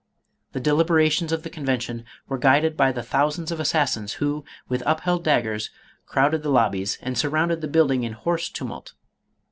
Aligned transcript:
The 0.53 0.59
de 0.59 0.71
liberations 0.73 1.31
of 1.31 1.43
the 1.43 1.49
Convention 1.51 2.05
were 2.27 2.39
guided 2.39 2.75
by 2.75 2.91
the 2.91 3.03
thou 3.03 3.07
508 3.07 3.19
MADAME 3.19 3.27
ROLAND. 3.27 3.33
sands 3.35 3.51
of 3.51 3.59
assassins 3.59 4.13
who, 4.13 4.43
with 4.67 4.81
upheld 4.83 5.23
daggers, 5.23 5.69
crowded 6.07 6.41
the 6.41 6.49
lobbies, 6.49 6.97
and 7.03 7.15
surrounded 7.15 7.61
the 7.61 7.67
building 7.67 8.01
in 8.01 8.13
hoarse 8.13 8.49
tu 8.49 8.65
mult. 8.65 8.93